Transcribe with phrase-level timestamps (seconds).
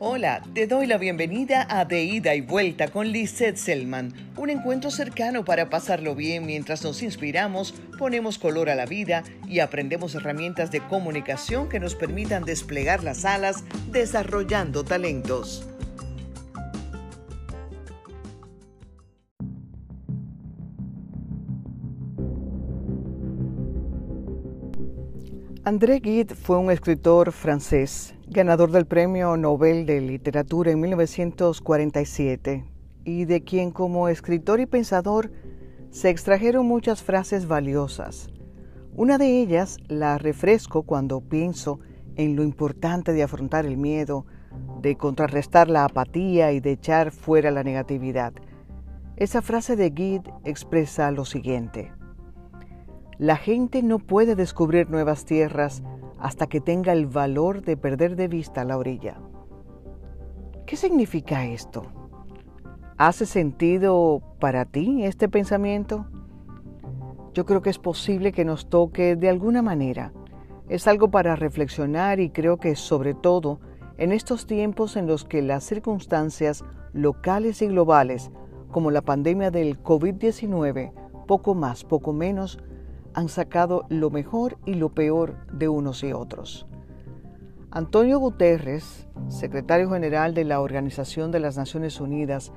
[0.00, 4.90] Hola, te doy la bienvenida a De Ida y Vuelta con Lizette Selman, un encuentro
[4.90, 6.46] cercano para pasarlo bien.
[6.46, 11.94] Mientras nos inspiramos, ponemos color a la vida y aprendemos herramientas de comunicación que nos
[11.94, 13.62] permitan desplegar las alas
[13.92, 15.64] desarrollando talentos.
[25.66, 32.64] André Gide fue un escritor francés, ganador del Premio Nobel de Literatura en 1947,
[33.04, 35.30] y de quien como escritor y pensador
[35.90, 38.28] se extrajeron muchas frases valiosas.
[38.96, 41.78] Una de ellas la refresco cuando pienso
[42.16, 44.26] en lo importante de afrontar el miedo,
[44.82, 48.32] de contrarrestar la apatía y de echar fuera la negatividad.
[49.16, 51.92] Esa frase de Gide expresa lo siguiente.
[53.16, 55.84] La gente no puede descubrir nuevas tierras
[56.24, 59.20] hasta que tenga el valor de perder de vista la orilla.
[60.64, 61.84] ¿Qué significa esto?
[62.96, 66.06] ¿Hace sentido para ti este pensamiento?
[67.34, 70.14] Yo creo que es posible que nos toque de alguna manera.
[70.70, 73.60] Es algo para reflexionar y creo que sobre todo
[73.98, 76.64] en estos tiempos en los que las circunstancias
[76.94, 78.30] locales y globales,
[78.72, 80.90] como la pandemia del COVID-19,
[81.26, 82.58] poco más, poco menos,
[83.14, 86.66] han sacado lo mejor y lo peor de unos y otros.
[87.70, 92.52] Antonio Guterres, secretario general de la Organización de las Naciones Unidas,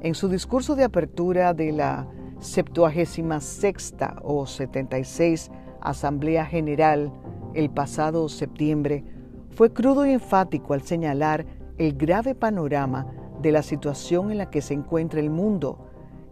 [0.00, 2.08] en su discurso de apertura de la
[2.40, 7.12] 76 o 76 Asamblea General
[7.54, 9.04] el pasado septiembre,
[9.50, 11.46] fue crudo y enfático al señalar
[11.78, 13.06] el grave panorama
[13.40, 15.88] de la situación en la que se encuentra el mundo,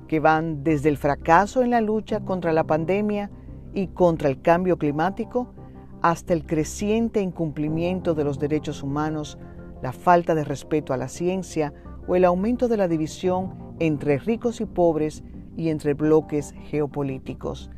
[0.09, 3.31] que van desde el fracaso en la lucha contra la pandemia
[3.75, 5.53] y contra el cambio climático
[6.01, 9.39] hasta el creciente incumplimiento de los derechos humanos,
[9.83, 11.73] la falta de respeto a la ciencia
[12.07, 15.25] o el aumento de la división entre ricos y pobres
[15.57, 17.71] y entre bloques geopolíticos.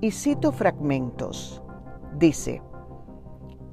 [0.00, 1.62] Y cito fragmentos.
[2.18, 2.62] Dice,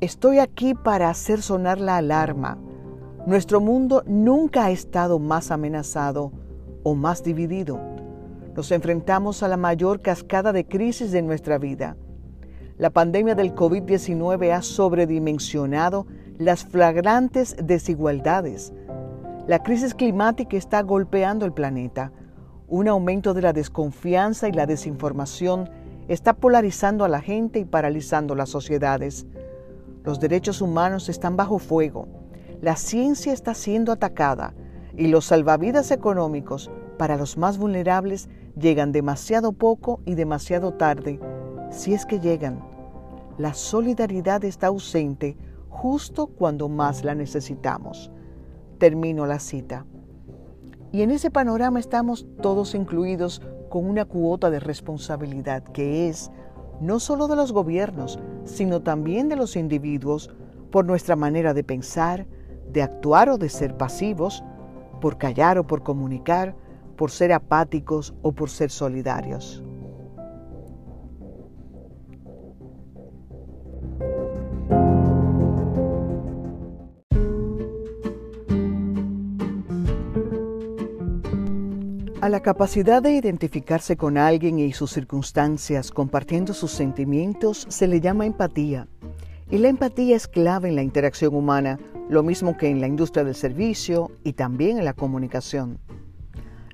[0.01, 2.57] Estoy aquí para hacer sonar la alarma.
[3.25, 6.31] Nuestro mundo nunca ha estado más amenazado
[6.83, 7.79] o más dividido
[8.57, 11.95] nos enfrentamos a la mayor cascada de crisis de nuestra vida.
[12.79, 16.07] La pandemia del COVID-19 ha sobredimensionado
[16.39, 18.73] las flagrantes desigualdades.
[19.45, 22.11] La crisis climática está golpeando el planeta.
[22.67, 25.69] Un aumento de la desconfianza y la desinformación
[26.07, 29.27] está polarizando a la gente y paralizando las sociedades.
[30.03, 32.07] Los derechos humanos están bajo fuego.
[32.59, 34.55] La ciencia está siendo atacada
[34.95, 38.27] y los salvavidas económicos para los más vulnerables
[38.59, 41.19] llegan demasiado poco y demasiado tarde,
[41.69, 42.63] si es que llegan.
[43.37, 45.37] La solidaridad está ausente
[45.69, 48.11] justo cuando más la necesitamos.
[48.79, 49.85] Termino la cita.
[50.91, 56.31] Y en ese panorama estamos todos incluidos con una cuota de responsabilidad que es
[56.79, 60.33] no solo de los gobiernos, sino también de los individuos
[60.71, 62.27] por nuestra manera de pensar,
[62.71, 64.43] de actuar o de ser pasivos,
[65.01, 66.55] por callar o por comunicar,
[66.97, 69.63] por ser apáticos o por ser solidarios.
[82.19, 88.01] A la capacidad de identificarse con alguien y sus circunstancias compartiendo sus sentimientos se le
[88.01, 88.87] llama empatía.
[89.49, 93.23] Y la empatía es clave en la interacción humana, lo mismo que en la industria
[93.23, 95.79] del servicio y también en la comunicación.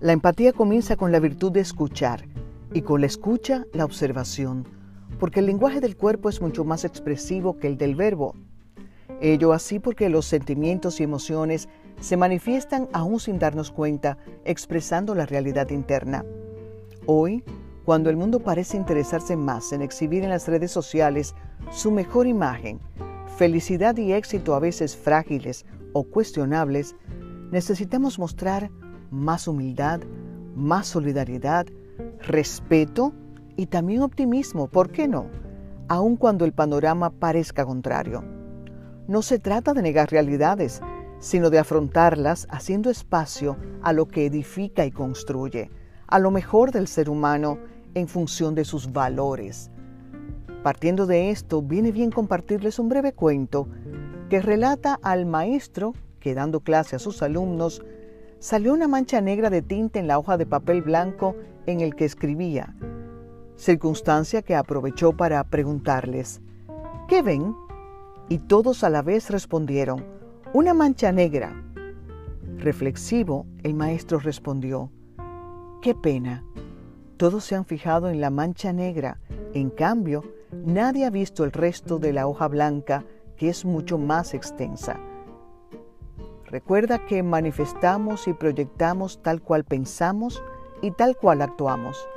[0.03, 2.25] La empatía comienza con la virtud de escuchar
[2.73, 4.67] y con la escucha la observación,
[5.17, 8.35] porque el lenguaje del cuerpo es mucho más expresivo que el del verbo.
[9.21, 11.69] Ello así porque los sentimientos y emociones
[12.01, 16.25] se manifiestan aún sin darnos cuenta, expresando la realidad interna.
[17.05, 17.41] Hoy,
[17.85, 21.33] cuando el mundo parece interesarse más en exhibir en las redes sociales
[21.71, 22.81] su mejor imagen,
[23.37, 26.93] felicidad y éxito a veces frágiles o cuestionables,
[27.51, 28.69] necesitamos mostrar
[29.13, 30.01] más humildad,
[30.55, 31.67] más solidaridad,
[32.21, 33.13] respeto
[33.55, 35.27] y también optimismo, ¿por qué no?
[35.87, 38.23] Aun cuando el panorama parezca contrario.
[39.07, 40.81] No se trata de negar realidades,
[41.19, 45.69] sino de afrontarlas haciendo espacio a lo que edifica y construye,
[46.07, 47.59] a lo mejor del ser humano
[47.93, 49.69] en función de sus valores.
[50.63, 53.67] Partiendo de esto, viene bien compartirles un breve cuento
[54.29, 57.83] que relata al maestro que dando clase a sus alumnos
[58.43, 61.33] salió una mancha negra de tinta en la hoja de papel blanco
[61.65, 62.75] en el que escribía,
[63.55, 66.41] circunstancia que aprovechó para preguntarles,
[67.07, 67.55] ¿qué ven?
[68.27, 70.03] Y todos a la vez respondieron,
[70.51, 71.53] Una mancha negra.
[72.57, 74.91] Reflexivo, el maestro respondió,
[75.81, 76.43] Qué pena.
[77.15, 79.21] Todos se han fijado en la mancha negra,
[79.53, 83.05] en cambio, nadie ha visto el resto de la hoja blanca
[83.37, 84.99] que es mucho más extensa.
[86.53, 90.43] Recuerda que manifestamos y proyectamos tal cual pensamos
[90.83, 92.07] y tal cual actuamos.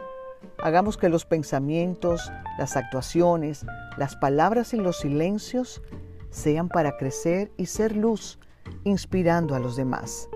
[0.63, 3.65] Hagamos que los pensamientos, las actuaciones,
[3.97, 5.81] las palabras y los silencios
[6.29, 8.39] sean para crecer y ser luz,
[8.85, 10.29] inspirando a los demás.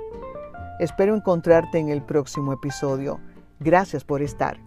[0.79, 3.21] Espero encontrarte en el próximo episodio.
[3.59, 4.59] Gracias por estar.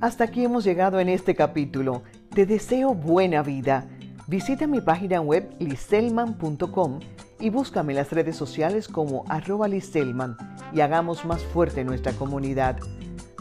[0.00, 2.04] Hasta aquí hemos llegado en este capítulo.
[2.32, 3.88] Te deseo buena vida.
[4.28, 6.98] Visita mi página web liselman.com
[7.38, 10.36] y búscame en las redes sociales como arroba liselman
[10.72, 12.76] y hagamos más fuerte nuestra comunidad.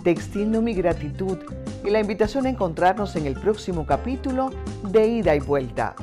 [0.03, 1.39] Te extiendo mi gratitud
[1.83, 4.51] y la invitación a encontrarnos en el próximo capítulo
[4.83, 5.95] de Ida y Vuelta.